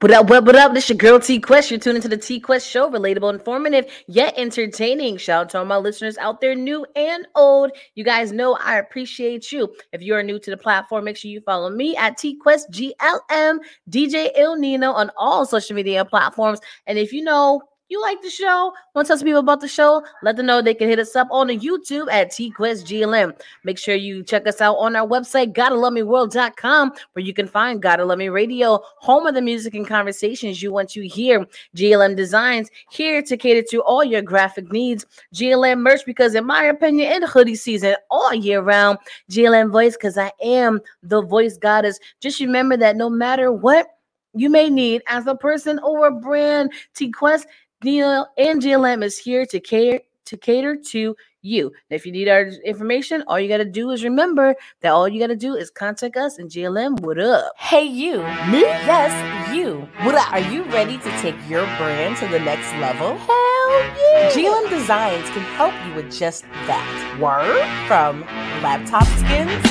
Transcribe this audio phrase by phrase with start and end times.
[0.00, 0.72] What up, what up, what up?
[0.72, 1.70] This is your girl T Quest.
[1.70, 5.18] You're tuning into the T Quest show, relatable, informative, yet entertaining.
[5.18, 7.72] Shout out to all my listeners out there, new and old.
[7.96, 9.68] You guys know I appreciate you.
[9.92, 12.70] If you are new to the platform, make sure you follow me at T Quest
[12.70, 13.58] GLM,
[13.90, 16.60] DJ El Nino on all social media platforms.
[16.86, 19.68] And if you know you like the show, want to tell some people about the
[19.68, 23.36] show, let them know they can hit us up on the YouTube at TQuestGLM.
[23.64, 28.04] Make sure you check us out on our website, GottaLoveMeWorld.com, where you can find Gotta
[28.04, 31.44] Love Me Radio, home of the music and conversations you want to hear.
[31.76, 35.04] GLM Designs, here to cater to all your graphic needs.
[35.34, 38.98] GLM merch, because in my opinion, in hoodie season all year round.
[39.30, 41.98] GLM Voice, because I am the voice goddess.
[42.20, 43.88] Just remember that no matter what,
[44.34, 46.72] you may need as a person or a brand.
[46.94, 47.46] T Quest
[47.82, 51.66] Neil and GLM is here to cater to cater to you.
[51.66, 55.08] And if you need our information, all you got to do is remember that all
[55.08, 57.00] you got to do is contact us and GLM.
[57.00, 57.52] What up?
[57.56, 58.18] Hey, you.
[58.52, 58.60] Me?
[58.60, 59.88] Yes, you.
[60.02, 60.30] What up?
[60.30, 63.16] Are you ready to take your brand to the next level?
[63.16, 63.70] Hell
[64.12, 64.30] yeah.
[64.30, 67.18] GLM Designs can help you with just that.
[67.18, 67.64] Word?
[67.88, 68.20] From
[68.62, 69.64] laptop skins,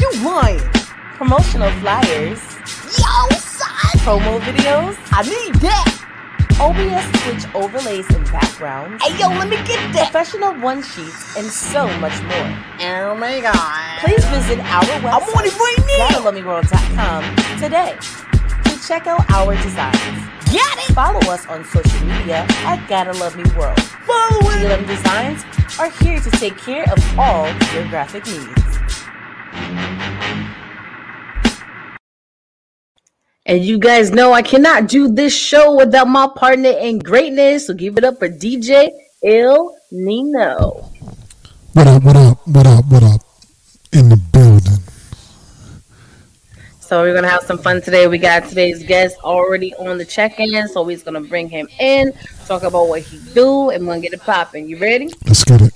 [0.00, 0.58] you lying.
[1.14, 2.40] Promotional flyers,
[2.98, 4.02] yo, son.
[4.02, 4.96] Promo videos.
[5.12, 6.01] I need that.
[6.62, 9.02] OBS Twitch overlays and backgrounds.
[9.02, 10.12] Hey, yo, let me get that.
[10.12, 12.56] Professional one sheets and so much more.
[12.78, 13.98] Oh my god.
[13.98, 15.10] Please visit our website.
[15.10, 17.58] I'm on it right now.
[17.58, 17.98] Today
[18.70, 20.28] to check out our designs.
[20.52, 20.94] Got it.
[20.94, 23.80] Follow us on social media at Gotta Love Me World.
[24.06, 24.62] Follow it.
[24.62, 25.44] GLM Designs
[25.80, 28.62] are here to take care of all your graphic needs.
[33.44, 37.66] And you guys know I cannot do this show without my partner in greatness.
[37.66, 38.88] So give it up for DJ
[39.24, 40.88] El Nino.
[41.72, 43.20] What up, what up, what up, what up?
[43.92, 44.78] In the building.
[46.78, 48.06] So we're gonna have some fun today.
[48.06, 52.12] We got today's guest already on the check-in, so we're gonna bring him in,
[52.46, 54.68] talk about what he do, and we're gonna get it popping.
[54.68, 55.10] You ready?
[55.26, 55.72] Let's get it.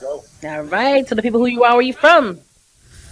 [0.00, 0.24] Go.
[0.44, 1.06] All right.
[1.08, 2.40] To the people who you are, where you from?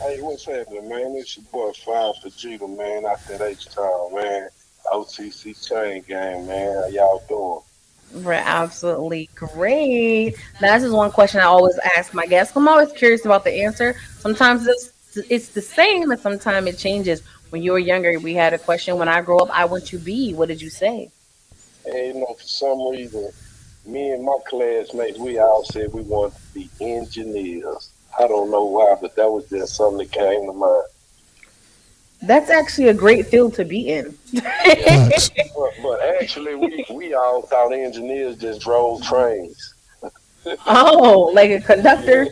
[0.01, 1.17] Hey, what's happening, man?
[1.17, 4.49] It's your boy Five for Jeter, man, out that H Town, man.
[4.93, 6.77] OTC Chain Gang, man.
[6.77, 8.25] How y'all doing?
[8.25, 10.37] We're absolutely great.
[10.63, 12.57] Now, this is one question I always ask my guests.
[12.57, 13.97] I'm always curious about the answer.
[14.21, 14.93] Sometimes it's
[15.29, 17.23] it's the same, and sometimes it changes.
[17.51, 18.99] When you were younger, we had a question.
[18.99, 20.33] When I grow up, I want to be.
[20.33, 21.11] What did you say?
[21.85, 23.31] Hey, you know, for some reason,
[23.85, 27.91] me and my classmates, we all said we wanted to be engineers.
[28.19, 30.85] I don't know why, but that was just something that came to mind.
[32.23, 34.17] That's actually a great field to be in.
[34.35, 39.75] but, but actually, we, we all thought engineers just drove trains.
[40.67, 42.27] oh, like a conductor?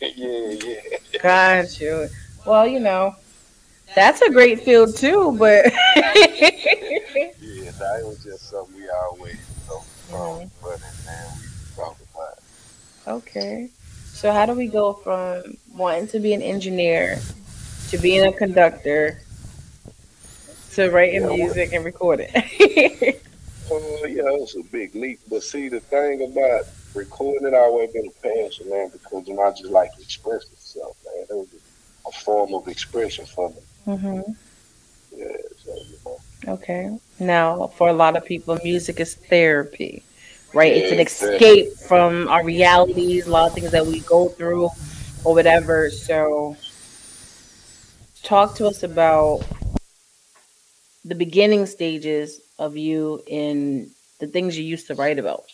[0.00, 1.20] yeah, yeah.
[1.22, 2.08] Got you.
[2.44, 3.14] Well, you know,
[3.94, 5.66] that's a great field too, but.
[5.66, 6.10] yeah,
[7.78, 9.36] that was just something we always,
[9.68, 12.38] you know, but we talked about.
[13.06, 13.70] Okay.
[14.20, 17.18] So how do we go from wanting to be an engineer
[17.88, 19.18] to being a conductor
[20.72, 22.28] to writing yeah, music and recording?
[23.72, 25.20] Oh uh, yeah, it's a big leap.
[25.30, 29.50] But see, the thing about recording always been a passion, man, because you know I
[29.52, 31.24] just like to express myself, man.
[31.30, 31.48] It was
[32.04, 33.56] a form of expression for me.
[33.86, 34.32] Mm-hmm.
[35.16, 35.26] Yeah.
[35.64, 36.18] So, you know.
[36.54, 36.98] Okay.
[37.20, 40.02] Now, for a lot of people, music is therapy
[40.54, 40.72] right?
[40.72, 44.70] It's an escape from our realities, a lot of things that we go through
[45.24, 45.90] or whatever.
[45.90, 46.56] So,
[48.22, 49.44] talk to us about
[51.04, 55.44] the beginning stages of you in the things you used to write about.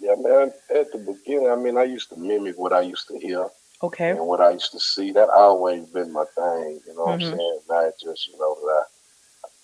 [0.00, 0.52] Yeah, man.
[0.74, 3.48] At the beginning, I mean, I used to mimic what I used to hear.
[3.82, 4.10] Okay.
[4.10, 5.12] And what I used to see.
[5.12, 6.80] That always been my thing.
[6.86, 7.32] You know what Mhm.
[7.32, 7.60] I'm saying?
[7.68, 8.97] Not just, you know, that I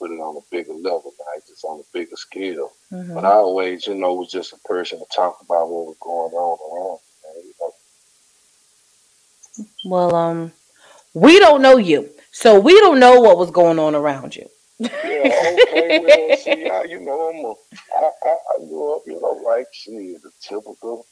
[0.04, 2.72] put it on a bigger level, not just on a bigger scale.
[2.92, 3.14] Mhm.
[3.14, 6.32] But I always, you know, was just a person to talk about what was going
[6.32, 6.98] on around.
[7.42, 7.74] You know?
[9.86, 10.52] Well, um,
[11.14, 14.46] we don't know you, so we don't know what was going on around you.
[14.78, 17.54] Yeah, okay, well, see, I, you know, I'm a,
[17.96, 21.06] I, I, I grew up, you know, like, see, the typical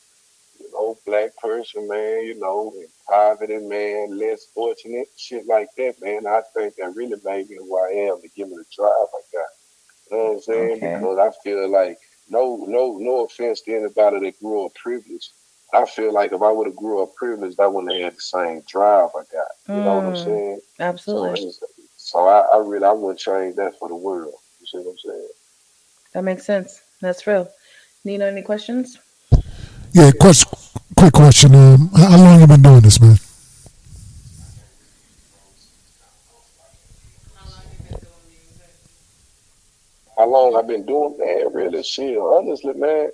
[0.72, 6.26] know, black person, man, you know, and poverty, man, less fortunate, shit like that, man.
[6.26, 9.20] I think that really made me who I am to give me the drive I
[9.32, 9.46] got.
[10.10, 10.70] You know what I'm saying?
[10.72, 10.94] Okay.
[10.94, 11.98] Because I feel like
[12.28, 15.30] no, no, no offense to anybody that grew up privileged.
[15.74, 18.20] I feel like if I would have grew up privileged, I wouldn't have had the
[18.20, 19.48] same drive I got.
[19.68, 20.60] You know what I'm Mm, saying?
[20.80, 21.30] Absolutely.
[21.48, 21.60] it's-
[21.96, 24.34] so I, I really, I wouldn't change that for the world.
[24.60, 25.28] You see what I'm saying?
[26.14, 26.82] That makes sense.
[27.00, 27.48] That's real.
[28.04, 28.98] Nina, any questions?
[29.94, 30.48] Yeah, question,
[30.96, 31.54] quick question.
[31.54, 33.18] Um, how long you been doing this, man?
[40.16, 41.50] How long I've been doing that?
[41.52, 42.16] Really, shit.
[42.16, 43.10] Honestly, man,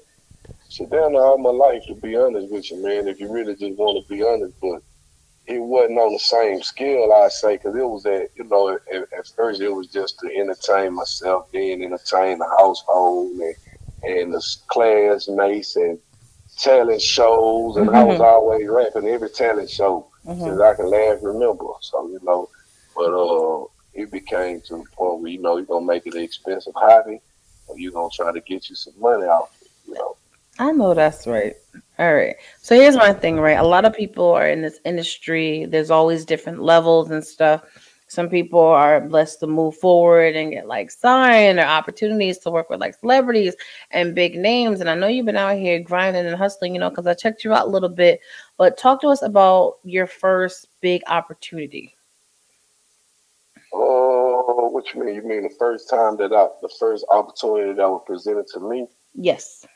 [0.69, 3.09] sit down all my life to be honest with you, man.
[3.09, 4.81] If you really just want to be honest, but
[5.47, 9.13] it wasn't on the same scale, I say, because it was at you know at,
[9.19, 13.55] at first it was just to entertain myself, then entertain the household and
[14.05, 15.99] and the classmates and
[16.59, 20.45] talent shows, and I was always rapping every talent show Mhm.
[20.45, 21.65] since I can laugh remember.
[21.81, 22.49] So you know,
[22.95, 26.23] but uh, it became to the point where you know you're gonna make it an
[26.23, 27.21] expensive hobby,
[27.67, 29.51] or you're gonna try to get you some money out.
[29.55, 30.17] of it, You know,
[30.59, 31.55] I know that's right.
[31.99, 32.37] All right.
[32.63, 33.59] So here's my thing, right?
[33.59, 35.67] A lot of people are in this industry.
[35.67, 37.63] There's always different levels and stuff.
[38.09, 42.71] Some people are blessed to move forward and get like signed or opportunities to work
[42.71, 43.55] with like celebrities
[43.91, 44.81] and big names.
[44.81, 47.45] And I know you've been out here grinding and hustling, you know, because I checked
[47.45, 48.21] you out a little bit.
[48.57, 51.95] But talk to us about your first big opportunity.
[53.75, 55.15] oh, what you mean?
[55.15, 58.87] You mean the first time that I, the first opportunity that was presented to me?
[59.15, 59.67] Yes.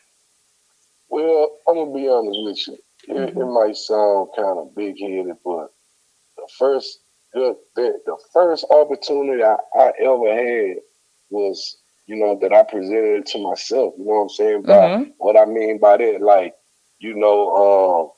[1.10, 2.78] Well, I'm gonna be honest with you.
[3.08, 3.52] It, it mm-hmm.
[3.52, 5.70] might sound kind of big headed, but
[6.38, 7.00] the first
[7.34, 10.78] good the, the first opportunity I, I ever had
[11.30, 13.94] was, you know, that I presented it to myself.
[13.98, 14.62] You know what I'm saying?
[14.64, 15.14] By Mhm.
[15.18, 16.54] what I mean by that, like,
[17.00, 18.10] you know, um,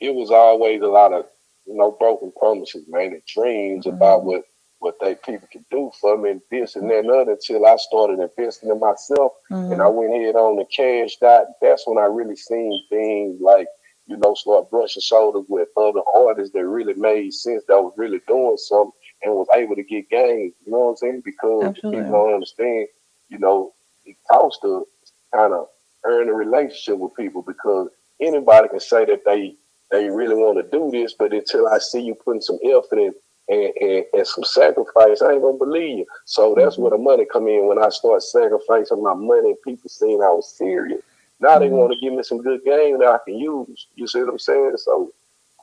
[0.00, 1.26] it was always a lot of,
[1.66, 4.42] you know, broken promises, man, and dreams about what
[4.78, 7.76] what they people could do for me and this and that and other until I
[7.76, 9.32] started investing in myself
[9.70, 11.46] and I went ahead on the cash dot.
[11.62, 13.66] That's when I really seen things like,
[14.06, 18.20] you know, start brushing shoulders with other artists that really made sense, that was really
[18.26, 18.92] doing something
[19.22, 20.54] and was able to get games.
[20.64, 21.22] You know what I'm saying?
[21.24, 22.02] Because Absolutely.
[22.02, 22.88] people don't understand,
[23.28, 23.72] you know,
[24.04, 24.86] it costs to
[25.34, 25.68] kind of
[26.04, 27.88] earn a relationship with people because
[28.20, 29.56] anybody can say that they
[29.90, 33.14] they really want to do this, but until I see you putting some effort in
[33.48, 36.06] and, and, and some sacrifice, I ain't gonna believe you.
[36.24, 36.82] So that's mm-hmm.
[36.82, 40.30] where the money come in when I start sacrificing my money and people seeing I
[40.30, 41.02] was serious.
[41.40, 41.72] Now they Mhm.
[41.72, 43.88] want to give me some good game that I can use.
[43.94, 44.76] You see what I'm saying?
[44.78, 45.12] So,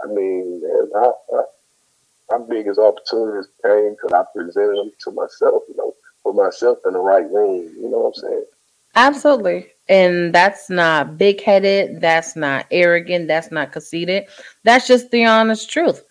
[0.03, 1.43] I mean, man, I, I,
[2.31, 6.93] my biggest opportunities came because I presented them to myself, you know, put myself in
[6.93, 7.71] the right room.
[7.79, 8.45] You know what I'm saying?
[8.95, 9.67] Absolutely.
[9.89, 12.01] And that's not big headed.
[12.01, 13.27] That's not arrogant.
[13.27, 14.25] That's not conceited.
[14.63, 16.03] That's just the honest truth.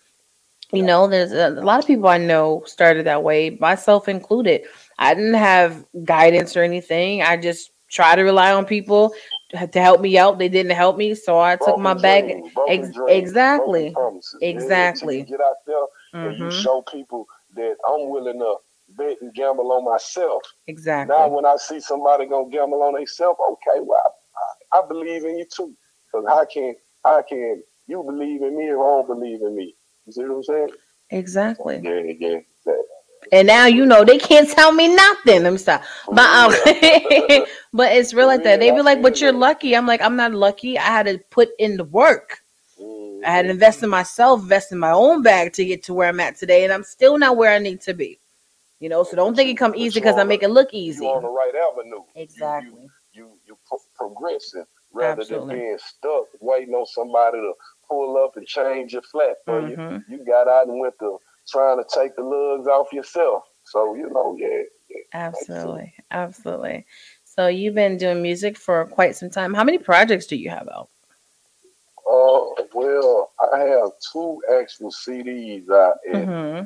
[0.71, 4.63] You know, there's a, a lot of people I know started that way, myself included.
[4.99, 7.21] I didn't have guidance or anything.
[7.21, 9.13] I just try to rely on people
[9.53, 10.39] to help me out.
[10.39, 11.15] They didn't help me.
[11.15, 12.25] So I took Broken my bag.
[12.53, 13.93] broken Ex- exactly.
[13.93, 15.23] promises, Exactly.
[15.23, 15.85] get out there
[16.31, 16.61] and you Mhm.
[16.63, 18.55] show people that I'm willing to
[18.97, 20.43] bet and gamble on myself.
[20.67, 21.15] Exactly.
[21.15, 24.15] Now, when I see somebody gonna gamble on themselves, okay, well,
[24.73, 25.75] I, I believe in you too.
[26.11, 26.75] Because I can,
[27.05, 29.75] I can you believe in me if I don't believe in me?
[30.05, 30.69] You see what I'm saying?
[31.11, 31.81] Exactly.
[31.83, 32.39] Yeah, yeah.
[33.31, 35.43] And now you know they can't tell me nothing.
[35.43, 35.83] Let me stop.
[36.07, 36.51] But um,
[37.73, 38.59] but it's real like that.
[38.59, 40.77] They be like, "But you're lucky." I'm like, "I'm not lucky.
[40.77, 42.39] I had to put in the work.
[43.25, 43.51] I had to Mhm.
[43.51, 46.63] invest in myself, invest in my own bag to get to where I'm at today,
[46.63, 48.19] and I'm still not where I need to be."
[48.79, 51.05] You know, so don't think it come easy because I make it look You easy.
[51.05, 51.95] on the right avenue.
[51.97, 52.81] You- Exactly.
[52.83, 55.55] You you, you pro- progressing rather Absolutely.
[55.55, 57.53] than being stuck waiting on somebody to
[57.87, 59.77] pull up and change your flat for you.
[59.77, 60.03] Mhm.
[60.09, 61.19] You got out and went to
[61.49, 63.43] trying to take the lugs off yourself.
[63.65, 65.01] So you know, yeah, yeah.
[65.13, 66.85] Absolutely, absolutely.
[67.23, 69.53] So you've been doing music for quite some time.
[69.53, 70.89] How many projects do you have out?
[72.09, 76.61] Uh, well, I have two actual CDs out, and hmm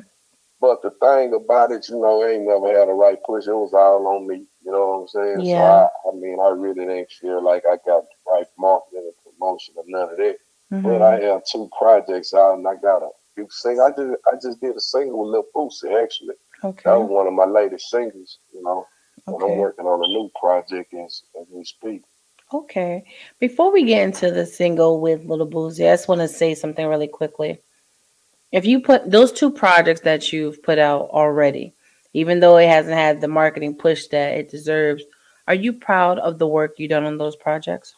[0.60, 3.46] but the thing about it, you know, I ain't never had a right push.
[3.46, 4.44] It was all on me.
[4.64, 5.44] You know what I'm saying?
[5.44, 5.54] Yeah.
[5.54, 9.34] So I, I mean, I really didn't feel like I got the right marketing and
[9.34, 10.36] promotion or none of that.
[10.82, 13.80] But hmm I have two projects out, and I got a few sing.
[13.80, 16.34] I just I just did a single with Lil Boosie actually.
[16.64, 16.82] Okay.
[16.84, 18.38] That was one of my latest singles.
[18.52, 18.86] You know,
[19.26, 22.02] and I'm working on a new project as as we speak.
[22.52, 23.04] Okay.
[23.38, 26.86] Before we get into the single with Little Boosie, I just want to say something
[26.86, 27.60] really quickly.
[28.52, 31.74] If you put those two projects that you've put out already,
[32.14, 35.04] even though it hasn't had the marketing push that it deserves,
[35.46, 37.94] are you proud of the work you've done on those projects?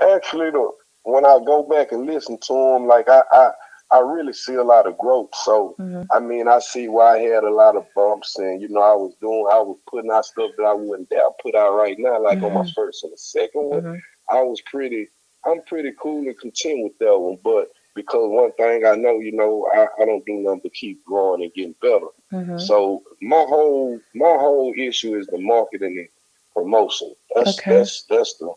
[0.00, 0.70] Actually, the
[1.04, 3.50] when I go back and listen to them, like I, I
[3.92, 5.34] I really see a lot of growth.
[5.34, 6.06] So Mhm.
[6.12, 8.94] I mean, I see why I had a lot of bumps, and you know, I
[8.94, 12.20] was doing, I was putting out stuff that I wouldn't dare put out right now.
[12.22, 14.02] Like on my first and the second one, Mhm.
[14.28, 15.08] I was pretty,
[15.44, 17.38] I'm pretty cool and content with that one.
[17.42, 21.04] But because one thing I know, you know, I, I don't do nothing but keep
[21.04, 22.06] growing and getting better.
[22.32, 22.60] Mhm.
[22.60, 26.08] So my whole my whole issue is the marketing and
[26.54, 27.14] promotion.
[27.34, 27.72] That's Okay.
[27.78, 28.54] that's that's the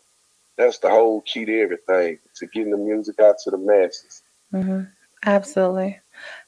[0.58, 4.22] that's the whole key to everything to getting the music out to the masses.
[5.26, 6.00] Absolutely.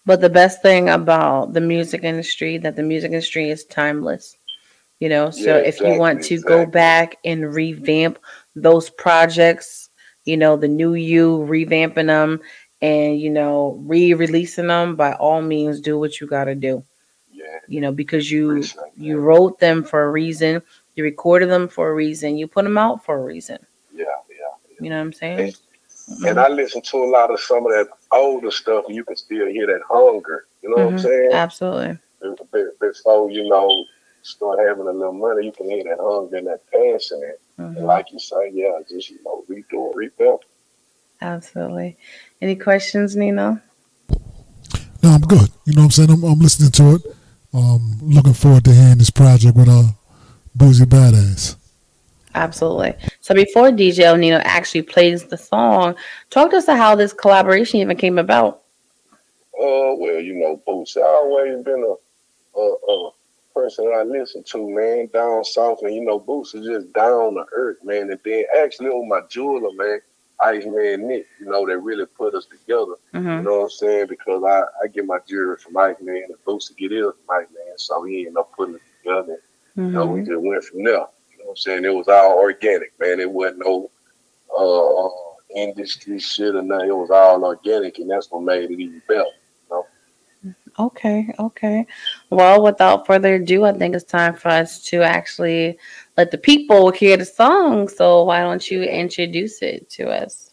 [0.05, 4.37] But the best thing about the music industry that the music industry is timeless.
[4.99, 8.19] You know, so Yeah, if you want exactly, to go back and revamp
[8.55, 9.89] those projects,
[10.25, 12.41] you know, the new you, revamping them
[12.81, 16.83] and you know, re-releasing them, by all means do what you got to do.
[17.31, 18.63] Yeah, You know, because you
[18.95, 20.61] you wrote them for a reason,
[20.95, 23.57] you recorded them for a reason, you put them out for a reason.
[23.93, 24.53] yeah, yeah.
[24.79, 25.39] You know what I'm saying?
[25.39, 25.57] And
[26.23, 29.47] I listen to a lot of some of that older stuff, and you can still
[29.47, 30.45] hear that hunger.
[30.61, 31.01] You know what I'm Mhm.
[31.01, 31.31] saying?
[31.33, 31.99] Absolutely.
[32.51, 33.85] Be- Before you know,
[34.23, 37.21] start having a little money, you can hear that hunger and that passion.
[37.57, 37.77] And, Mhm.
[37.77, 40.41] and like you say, yeah, just you know, redo it, revamp.
[41.21, 41.97] Absolutely.
[42.41, 43.59] Any questions, Nino?
[45.03, 45.49] No, I'm good.
[45.65, 46.09] You know what I'm saying?
[46.11, 47.15] I'm, I'm listening to it.
[47.53, 49.83] Um, looking forward to hearing this project with uh,
[50.57, 51.55] Boosie Badass.
[52.35, 52.95] Absolutely.
[53.21, 55.95] So before DJ O'Neill actually plays the song,
[56.29, 58.63] talk to us about how this collaboration even came about.
[59.55, 63.11] Uh, well, you know, Boots, I always been a, a, a
[63.53, 67.35] person that I listen to, man, down south, and you know, Boots is just down
[67.35, 68.09] to earth, man.
[68.11, 69.99] And then actually, on my jeweler, man,
[70.43, 72.95] Ice Man Nick, you know, that really put us together.
[73.37, 74.07] You hmm know what I'm saying?
[74.09, 77.37] Because I, I get my jewelry from Ice Man, and Boots to get his from
[77.37, 79.37] Ice Man, so he ended up putting it together.
[79.85, 81.05] You know, we hmm just went from there.
[81.45, 81.85] You know what I'm saying?
[81.85, 83.19] It was all organic, man.
[83.19, 83.91] It wasn't no
[84.57, 85.09] uh,
[85.55, 86.89] industry shit or nothing.
[86.89, 89.25] It was all organic, and that's what made it even better.
[90.79, 91.85] Okay, okay.
[92.31, 95.77] Well, without further ado, I think it's time for us to actually
[96.17, 97.89] let the people hear the song.
[97.89, 100.49] So why don't you introduce it to us?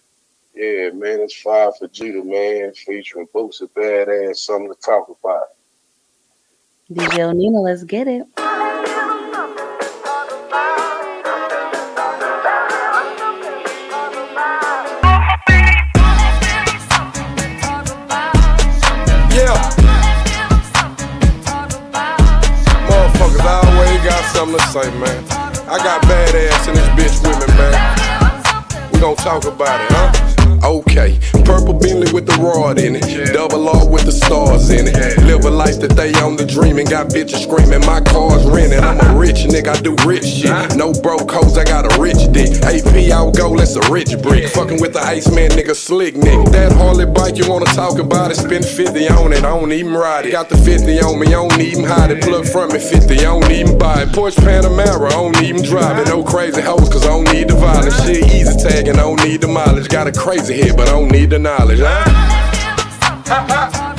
[0.54, 5.48] Yeah, man, it's Five for Judah, man, featuring Boosie Badass, something to talk about.
[6.92, 8.26] DJ O'Neill, let's get it.
[24.42, 25.24] Something to say, man.
[25.68, 28.92] I got badass in this bitch with me, man.
[28.92, 30.32] We gon' talk about it, huh?
[30.64, 35.18] Okay, purple Bentley with the rod in it, double R with the stars in it.
[35.24, 37.84] Live a life that they own the dream and got bitches screaming.
[37.86, 38.78] My car's rented.
[38.78, 40.76] I'm a rich nigga, I do rich shit.
[40.76, 42.00] No broke hoes, I got a
[42.32, 42.62] dick.
[42.62, 44.48] AP out go, that's a rich brick.
[44.48, 46.50] Fucking with the Iceman nigga, slick nigga.
[46.52, 48.36] That Harley bike you wanna talk about it?
[48.36, 50.32] Spend 50 on it, I don't even ride it.
[50.32, 52.22] Got the 50 on me, I don't even hide it.
[52.22, 54.08] Plug from me 50, I don't even buy it.
[54.08, 56.08] Porsche Panamera, I don't even drive it.
[56.08, 58.02] No crazy hoes, cause I don't need the violence.
[58.04, 59.88] Shit easy tagging, I don't need the mileage.
[59.88, 63.88] Got a crazy head, but I don't need the knowledge, huh?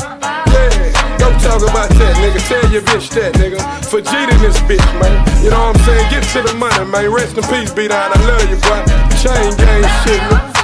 [1.43, 2.39] Talk about that, nigga.
[2.47, 3.59] Tell your bitch that, nigga.
[3.93, 5.43] Cheating this bitch, man.
[5.43, 6.09] You know what I'm saying?
[6.09, 7.11] Get to the money, man.
[7.11, 8.11] Rest in peace, beat down.
[8.11, 8.81] I love you, boy.
[9.21, 10.63] Chain gang shit, man.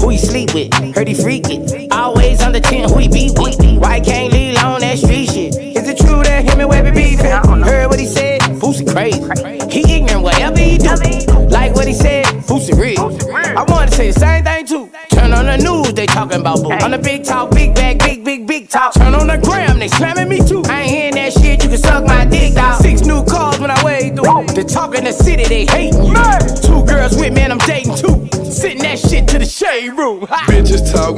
[0.00, 0.72] Who he sleep with?
[0.94, 1.92] Heard he freakin'.
[1.92, 3.58] Always on the 10, who he be with?
[3.80, 4.45] Why can't leave
[16.42, 16.84] talking about boo.
[16.84, 18.94] On the big talk, big bag, big, big, big talk.
[18.94, 20.62] Turn on the gram, they slamming me too.
[20.66, 22.80] I ain't hearing that shit, you can suck my dick, dog.
[22.82, 24.46] Six new cars when I wade through.
[24.54, 25.95] They talk in the city, they hating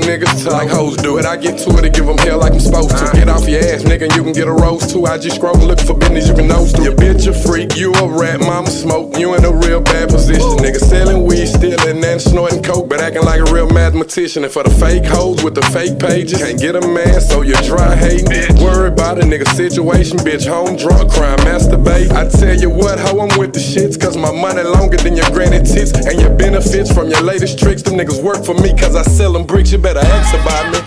[0.09, 1.27] niggas like hoes do it.
[1.27, 3.11] I get to it and give them hell like I'm supposed to.
[3.13, 5.05] Get off your ass, nigga, and you can get a rose too.
[5.05, 6.83] I just scroll looking for business you can nose to.
[6.83, 9.17] Your bitch a freak, you a rat, mama smoke.
[9.19, 10.57] You in a real bad position.
[10.65, 14.45] Nigga selling weed, stealing and snorting coke, but acting like a real mathematician.
[14.45, 17.55] And for the fake hoes with the fake pages, can't get a man, so you
[17.69, 18.57] dry hating.
[18.65, 20.47] Worry about a nigga situation, bitch.
[20.49, 22.11] Home drunk, crime, masturbate.
[22.13, 23.78] I tell you what, hoe, I'm with the cause
[24.21, 25.93] my money longer than your granny tits.
[25.93, 27.83] And your benefits from your latest tricks.
[27.83, 29.71] Them niggas work for me, cause I sell them bricks.
[29.73, 30.81] You better ask about me.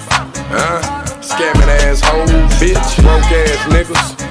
[0.51, 0.81] Huh?
[1.21, 4.21] Scamming ass hoes, bitch, broke ass niggas.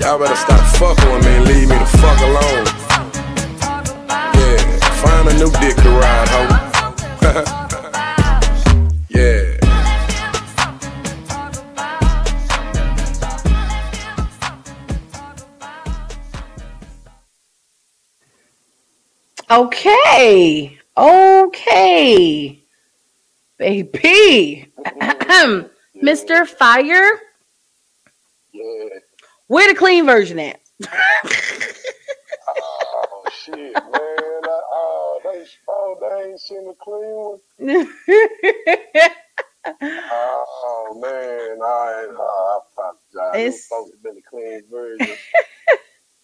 [0.00, 2.66] Y'all better stop fucking with me and leave me the fuck alone.
[4.34, 4.58] Yeah,
[5.02, 7.68] find a new dick to ride, hoe.
[19.52, 20.78] Okay.
[20.96, 22.62] Okay,
[23.58, 24.72] baby,
[26.02, 26.46] Mr.
[26.46, 27.20] Fire.
[28.52, 28.88] Yeah.
[29.48, 30.60] Where the clean version at?
[32.48, 33.72] Oh shit, man.
[33.74, 37.88] I, oh, they, oh, they ain't seen the clean one.
[39.82, 43.00] Oh man, I, I apologize.
[43.14, 45.16] It was It's- supposed to be the clean version,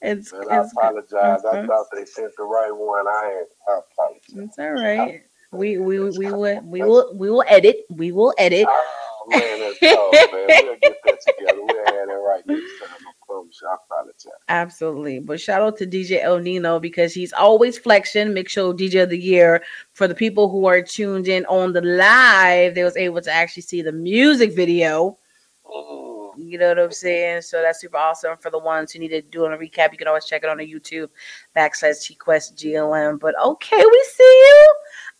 [0.08, 1.44] it's, and I it's, apologize.
[1.44, 3.06] I thought they sent the right one.
[3.06, 3.44] I.
[3.68, 4.48] I apologize.
[4.48, 5.22] it's all right.
[5.50, 7.86] We we we will we will we will edit.
[7.90, 8.66] We will edit.
[8.68, 10.46] Oh man, that's all, man.
[10.64, 11.60] We'll get that together.
[11.62, 12.98] We'll have that right next time.
[13.06, 13.68] I promise you.
[13.68, 14.32] I apologize.
[14.48, 15.20] Absolutely.
[15.20, 18.34] But shout out to DJ El Nino because he's always flexing.
[18.34, 19.62] Mix Show DJ of the Year.
[19.94, 23.62] For the people who are tuned in on the live, they was able to actually
[23.62, 25.16] see the music video.
[25.64, 26.07] Mm.
[26.48, 27.42] You know what I'm saying?
[27.42, 28.36] So that's super awesome.
[28.38, 30.58] For the ones who need to do a recap, you can always check it on
[30.58, 31.08] the YouTube
[31.56, 33.20] backslash T Quest GLM.
[33.20, 34.74] But okay, we see you.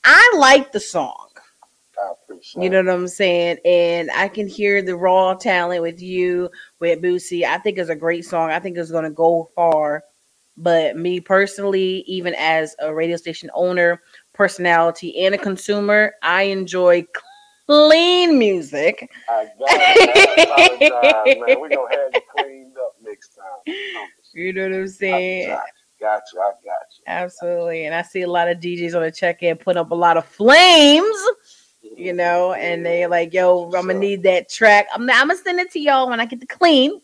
[0.05, 1.29] I like the song.
[1.99, 3.59] I appreciate You know what I'm saying?
[3.65, 7.45] And I can hear the raw talent with you, with Boosie.
[7.45, 8.51] I think it's a great song.
[8.51, 10.05] I think it's going to go far.
[10.57, 17.07] But me personally, even as a radio station owner, personality, and a consumer, I enjoy
[17.69, 19.11] clean music.
[19.29, 20.93] I got it.
[20.93, 21.61] I man.
[21.61, 23.75] We're going to have you cleaned up next time.
[24.33, 24.53] You.
[24.53, 25.49] Know what I'm saying?
[25.49, 25.59] you.
[26.01, 26.41] Got you.
[26.41, 27.05] I got you.
[27.07, 27.85] Absolutely.
[27.85, 30.17] And I see a lot of DJs on the check in putting up a lot
[30.17, 31.17] of flames,
[31.83, 34.87] you know, and they're like, yo, I'm going to need that track.
[34.95, 37.01] I'm, I'm going to send it to y'all when I get the clean.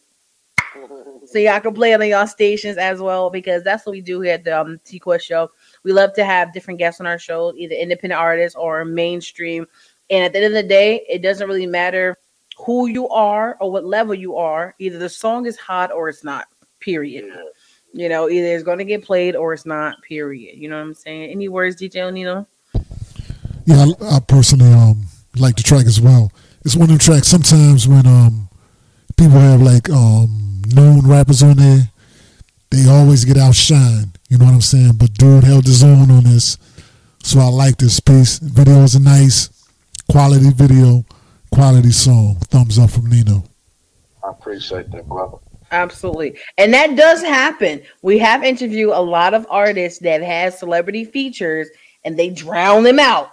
[1.27, 4.21] so y'all can play it on y'all stations as well because that's what we do
[4.21, 5.51] here at the um, T Quest show.
[5.83, 9.67] We love to have different guests on our show, either independent artists or mainstream.
[10.11, 12.17] And at the end of the day, it doesn't really matter
[12.59, 14.75] who you are or what level you are.
[14.79, 16.47] Either the song is hot or it's not.
[16.81, 17.25] Period.
[17.27, 17.43] Yeah.
[17.95, 20.03] You know, either it's going to get played or it's not.
[20.03, 20.57] Period.
[20.59, 21.31] You know what I'm saying?
[21.31, 22.47] Any words, DJ O'Neill?
[23.67, 25.07] Yeah, I, I personally um
[25.37, 26.31] like the track as well.
[26.65, 27.29] It's one of the tracks.
[27.29, 28.49] Sometimes when um
[29.17, 31.89] people have like um known rappers on there,
[32.71, 34.17] they always get outshined.
[34.29, 34.95] You know what I'm saying?
[34.97, 36.59] But dude held his own on this,
[37.23, 38.39] so I like this piece.
[38.39, 39.49] Video is a nice
[40.11, 41.05] quality video,
[41.53, 42.37] quality song.
[42.51, 43.45] Thumbs up from Nino.
[44.23, 45.39] I appreciate that, brother.
[45.71, 46.39] Absolutely.
[46.57, 47.83] And that does happen.
[48.03, 51.69] We have interviewed a lot of artists that have celebrity features
[52.05, 53.31] and they drown them out,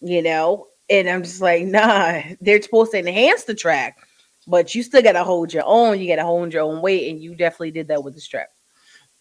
[0.00, 0.66] you know?
[0.90, 3.98] And I'm just like, nah, they're supposed to enhance the track,
[4.46, 6.00] but you still got to hold your own.
[6.00, 7.10] You got to hold your own weight.
[7.10, 8.48] And you definitely did that with the strap.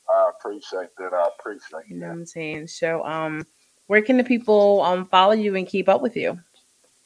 [0.10, 1.14] I appreciate that.
[1.14, 2.14] I appreciate You know what.
[2.14, 2.68] I'm saying?
[2.68, 3.46] So, um,
[3.88, 6.40] where can the people um follow you and keep up with you?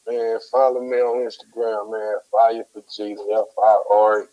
[0.08, 2.16] Man, follow me on Instagram, man.
[2.32, 4.28] Fire for G, F I R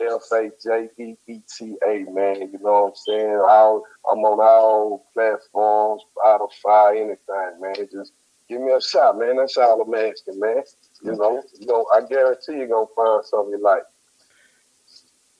[0.00, 2.40] F A J T A, man.
[2.52, 3.42] You know what I'm saying?
[3.48, 7.74] All, I'm on all platforms, Spotify, anything, man.
[7.90, 8.12] Just
[8.48, 9.36] give me a shot, man.
[9.36, 10.62] That's all I'm asking, man.
[11.02, 13.82] You know, you know, I guarantee you're gonna find something you like.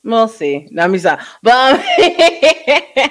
[0.02, 0.68] We'll see.
[0.70, 1.20] No, I'm sorry.
[1.42, 3.10] But um,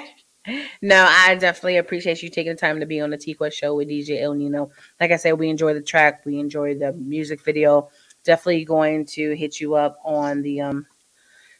[0.82, 3.88] no, I definitely appreciate you taking the time to be on the T show with
[3.88, 4.70] DJ El Nino.
[5.00, 7.90] Like I said, we enjoy the track, we enjoy the music video.
[8.24, 10.86] Definitely going to hit you up on the um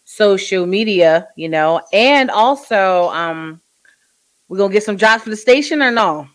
[0.04, 3.60] social media, you know, and also um
[4.48, 6.26] we're gonna get some drops for the station or no?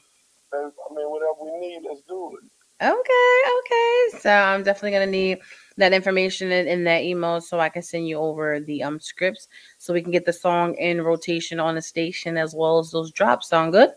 [0.54, 0.58] I
[0.94, 2.86] mean, whatever we need, let's do it.
[2.86, 4.20] Okay, okay.
[4.20, 5.40] So I'm definitely gonna need
[5.78, 9.48] that information in, in that email so I can send you over the um scripts
[9.78, 13.12] so we can get the song in rotation on the station as well as those
[13.12, 13.50] drops.
[13.50, 13.90] Sound good?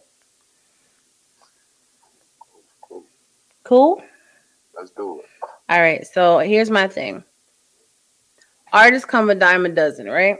[3.63, 4.03] Cool.
[4.75, 5.27] Let's do it.
[5.69, 6.07] All right.
[6.07, 7.23] So here's my thing.
[8.73, 10.39] Artists come a dime a dozen, right?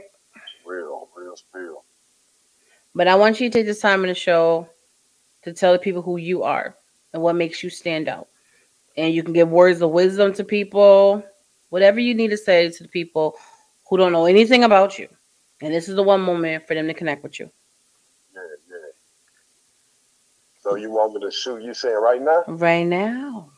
[0.65, 1.83] Real, real spill.
[2.95, 4.67] But I want you to take this time in the show
[5.43, 6.75] to tell the people who you are
[7.13, 8.27] and what makes you stand out.
[8.97, 11.23] And you can give words of wisdom to people,
[11.69, 13.35] whatever you need to say to the people
[13.89, 15.07] who don't know anything about you.
[15.61, 17.49] And this is the one moment for them to connect with you.
[18.33, 18.77] Yeah, yeah.
[20.61, 21.63] So you want me to shoot?
[21.63, 22.43] You saying right now?
[22.47, 23.51] Right now.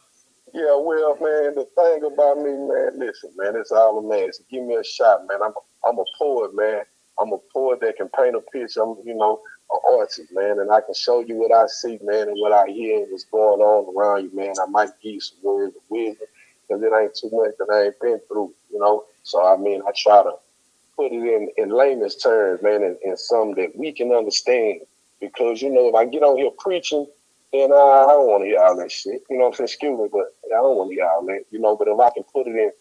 [0.53, 4.45] Yeah, well, man, the thing about me, man, listen, man, it's all I'm asking.
[4.51, 5.39] Give me a shot, man.
[5.43, 5.53] I'm
[5.85, 6.83] I'm a poet, man.
[7.19, 8.81] I'm a poet that can paint a picture.
[8.81, 9.39] I'm, you know,
[9.71, 12.67] an artist, man, and I can show you what I see, man, and what I
[12.67, 14.53] hear and what's going on around you, man.
[14.61, 16.27] I might give you some words of wisdom
[16.71, 19.05] because it ain't too much that I ain't been through, you know.
[19.23, 20.33] So I mean, I try to
[20.95, 24.81] put it in in layman's terms, man, and, and something that we can understand.
[25.19, 27.05] Because you know, if I get on here preaching,
[27.53, 29.21] then I, I don't want to hear all that shit.
[29.29, 29.65] You know what I'm saying?
[29.65, 31.43] Excuse me, but I don't want to hear all that.
[31.51, 32.71] You know, but if I can put it in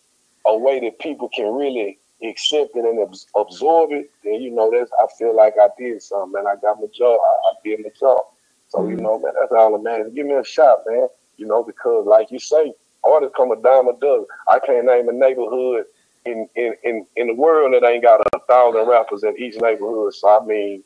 [0.47, 4.91] a way that people can really accept it and absorb it, then you know that's
[5.01, 6.47] I feel like I did something, man.
[6.47, 7.19] I got my job.
[7.21, 8.21] I, I did my job.
[8.69, 9.05] So you mm-hmm.
[9.05, 10.13] know, man, that's all that matters.
[10.15, 11.09] Give me a shot, man.
[11.37, 12.73] You know, because like you say,
[13.11, 14.27] artists come a dime a dozen.
[14.49, 15.85] I can't name a neighborhood
[16.27, 20.15] in in in, in the world that ain't got a thousand rappers in each neighborhood.
[20.15, 20.83] So I mean,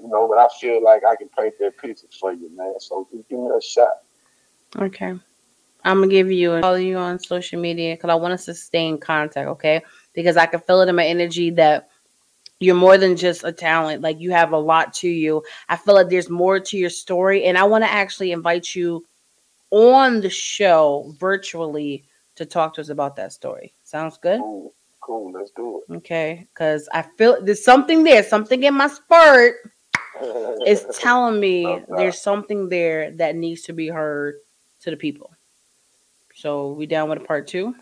[0.00, 2.74] you know, but I feel like I can paint that picture for you, man.
[2.80, 3.92] So just give me a shot.
[4.76, 5.14] Okay.
[5.84, 8.98] I'm gonna give you and follow you on social media because I want to sustain
[8.98, 9.82] contact, okay?
[10.12, 11.88] Because I can feel it in my energy that
[12.60, 14.02] you're more than just a talent.
[14.02, 15.42] Like you have a lot to you.
[15.68, 19.04] I feel like there's more to your story, and I want to actually invite you
[19.70, 22.04] on the show virtually
[22.36, 23.74] to talk to us about that story.
[23.84, 24.40] Sounds good?
[24.40, 25.32] Cool, cool.
[25.32, 25.94] Let's do it.
[25.96, 29.56] Okay, because I feel there's something there, something in my spirit
[30.66, 31.86] is telling me doubt.
[31.96, 34.36] there's something there that needs to be heard
[34.80, 35.32] to the people.
[36.34, 37.74] So we down with a part two?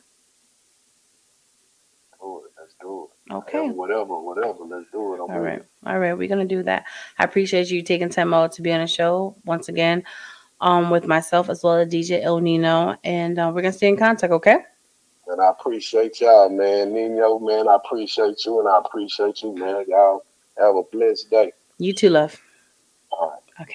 [2.21, 2.53] do it.
[2.59, 3.35] Let's do it.
[3.35, 3.69] Okay.
[3.69, 4.65] Whatever, whatever.
[4.65, 5.17] Let's do it.
[5.17, 5.63] I'm All right.
[5.85, 6.15] All right.
[6.15, 6.85] We're gonna do that.
[7.19, 10.05] I appreciate you taking time out to be on the show once again.
[10.59, 13.97] Um, with myself as well as DJ El Nino, and uh, we're gonna stay in
[13.97, 14.33] contact.
[14.33, 14.57] Okay.
[15.29, 16.95] And I appreciate y'all, man.
[16.95, 19.85] Nino, man, I appreciate you, and I appreciate you, man.
[19.89, 20.25] Y'all
[20.59, 21.53] have a blessed day.
[21.79, 22.41] You too, love.
[23.11, 23.63] All right.
[23.63, 23.75] Okay.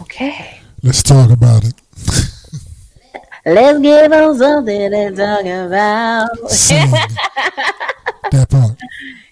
[0.00, 0.60] Okay.
[0.82, 1.74] Let's talk about it.
[3.46, 6.50] Let's give them something to talk about.
[6.50, 6.90] Sing.
[8.30, 8.78] that part.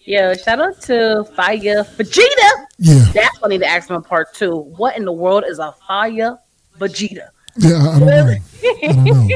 [0.06, 2.66] Yo, shout out to Fire Vegeta.
[2.78, 3.04] Yeah.
[3.12, 4.56] That's what I need to ask him in part two.
[4.56, 6.38] What in the world is a Fire
[6.78, 7.30] Vegeta?
[7.56, 8.36] Yeah, I, I don't know.
[8.82, 9.28] I don't know.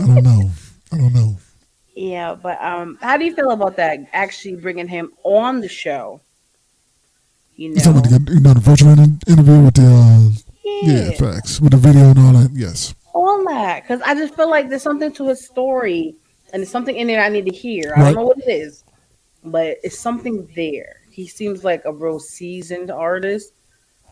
[0.00, 0.50] I don't know.
[0.92, 1.36] I don't know.
[1.94, 3.98] Yeah, but um, how do you feel about that?
[4.14, 6.22] Actually, bringing him on the show.
[7.56, 10.30] You You talking know, about the, you know, the virtual interview with the, uh,
[10.64, 11.60] yeah, yeah, facts.
[11.60, 12.50] With the video and all that.
[12.54, 12.94] Yes.
[13.14, 13.82] all that.
[13.82, 16.14] Because I just feel like there's something to his story,
[16.52, 17.92] and there's something in there I need to hear.
[17.96, 18.83] I don't know what it is,
[19.44, 21.00] but it's something there.
[21.10, 23.52] He seems like a real seasoned artist,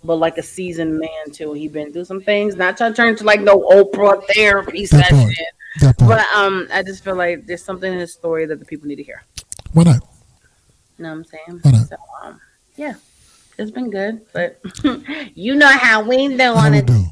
[0.05, 1.53] but like a seasoned man too.
[1.53, 2.57] He been through some things.
[2.57, 5.35] Not trying to turn to like no Oprah therapy That session,
[5.81, 5.97] part.
[5.99, 8.97] But um, I just feel like there's something in his story that the people need
[8.97, 9.25] to hear.
[9.73, 10.03] Why not?
[10.99, 11.87] You know what I'm saying?
[11.87, 12.41] So, um,
[12.77, 12.95] yeah,
[13.59, 14.61] it's been good, but
[15.35, 17.05] you know how we do on we the do?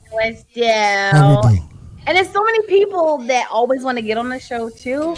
[2.11, 2.19] Twist How show.
[2.19, 2.19] we do?
[2.19, 5.15] And there's so many people that always want to get on the show too.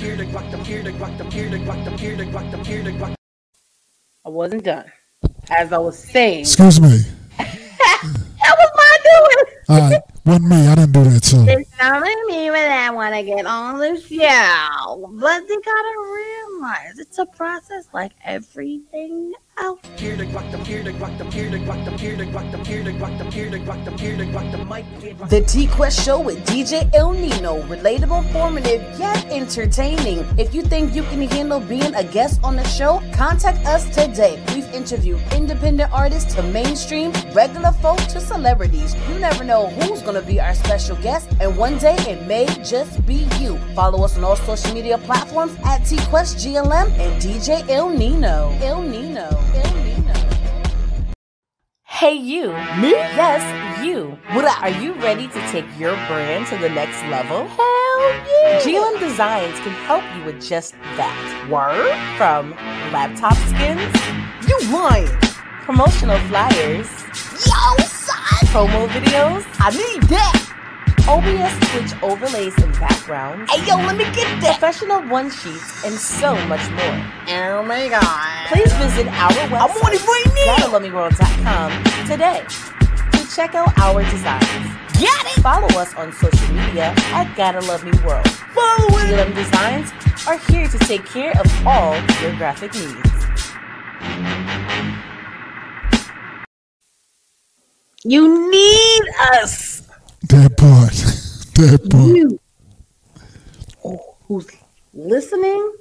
[4.25, 4.93] I wasn't done.
[5.51, 6.99] As I was saying, Excuse me.
[7.39, 9.57] that was my doing.
[9.69, 10.01] All right.
[10.25, 10.67] Wasn't me.
[10.67, 11.25] I didn't do that.
[11.25, 15.11] So It's not me when I want to get on the show.
[15.15, 19.81] But they gotta realize it's a process like everything else.
[25.29, 27.63] The T Quest Show with DJ El Nino.
[27.63, 30.25] Relatable, informative, yet entertaining.
[30.39, 34.43] If you think you can handle being a guest on the show, contact us today.
[34.55, 38.95] We've interviewed independent artists to mainstream, regular folk to celebrities.
[39.09, 42.47] You never know who's going to be our special guest, and one day it may
[42.65, 43.59] just be you.
[43.75, 48.57] Follow us on all social media platforms at T Quest GLM and DJ El Nino.
[48.61, 49.42] El Nino.
[51.85, 52.49] Hey, you.
[52.83, 52.91] Me?
[52.91, 53.43] Yes,
[53.85, 54.19] you.
[54.33, 54.61] What up?
[54.63, 57.47] Are you ready to take your brand to the next level?
[57.47, 58.01] Hell
[58.43, 58.61] yeah.
[58.61, 61.15] GLM Designs can help you with just that.
[61.49, 61.95] Word?
[62.19, 62.51] From
[62.93, 63.95] laptop skins,
[64.49, 65.07] You lying.
[65.63, 66.89] promotional flyers,
[67.47, 68.41] Yo, son.
[68.51, 70.39] promo videos, I need that.
[71.09, 74.59] OBS Twitch overlays and backgrounds, Hey, yo, let me get that.
[74.59, 76.99] professional one sheets, and so much more.
[77.29, 78.47] Oh my god.
[78.49, 79.61] Please visit our website.
[79.61, 82.07] I'm on website, it right now.
[82.07, 82.45] Today
[83.13, 84.69] to check out our designs.
[85.01, 85.43] Got it.
[85.43, 88.29] Follow us on social media at Gotta Love Me World.
[88.55, 89.11] Follow it.
[89.11, 89.91] GLM Designs
[90.29, 93.11] are here to take care of all your graphic needs.
[98.05, 99.03] You need
[99.43, 99.72] us.
[100.29, 100.93] That part.
[101.55, 102.17] that part.
[102.17, 102.39] You
[104.33, 104.47] who's
[104.95, 105.75] listening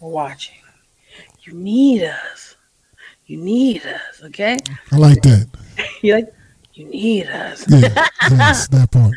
[0.00, 0.56] or watching.
[1.42, 2.56] You need us.
[3.26, 4.56] You need us, okay?
[4.92, 5.48] I like that.
[6.02, 6.32] You like
[6.74, 7.64] you need us.
[7.68, 8.06] Yeah.
[8.30, 9.12] yes, that part.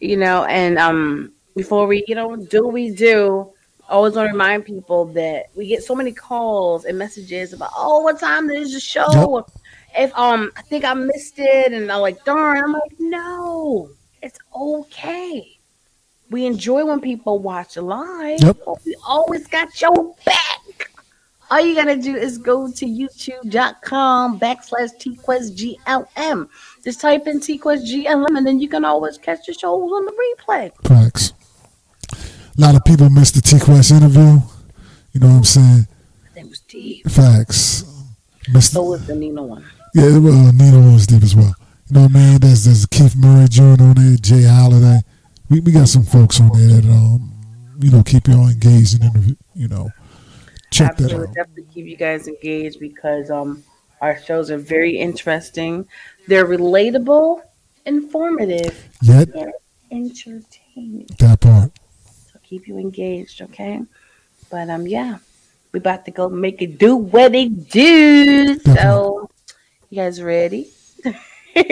[0.00, 3.50] you know and um before we you know do what we do
[3.88, 7.70] I always want to remind people that we get so many calls and messages about
[7.76, 9.46] oh what time is the show
[9.98, 13.90] if um i think i missed it and i'm like darn i'm like no
[14.22, 15.58] it's okay
[16.30, 18.56] we enjoy when people watch live Yep.
[18.86, 20.90] we always got your back
[21.50, 26.48] all you gotta do is go to youtube.com backslash tquestglm
[26.84, 30.70] just type in tquestglm and then you can always catch the shows on the replay
[30.86, 31.32] Facts.
[32.12, 34.40] A lot of people missed the T Quest interview.
[35.12, 35.86] You know what I'm saying?
[36.34, 37.84] that was deep Facts.
[38.50, 38.72] Mr.
[38.72, 39.64] So was the Nina one.
[39.94, 41.54] Yeah, uh, Nina was deep as well.
[41.88, 42.38] You know what I mean?
[42.40, 43.62] There's there's Keith Murray Jr.
[43.82, 45.00] on there, Jay Holiday.
[45.48, 47.32] We we got some folks on there that um
[47.80, 49.36] you know keep y'all engaged and.
[49.54, 49.90] You know,
[50.70, 51.34] check Absolutely, that out.
[51.34, 53.64] definitely keep you guys engaged because um
[54.00, 55.88] our shows are very interesting.
[56.28, 57.42] They're relatable,
[57.84, 59.28] informative, Yet
[59.90, 61.08] entertaining.
[61.18, 61.72] that part.
[62.32, 63.80] So keep you engaged, okay?
[64.50, 65.18] But um, yeah,
[65.72, 68.58] we about to go make it do what it do.
[68.60, 69.28] So,
[69.90, 70.77] you guys ready?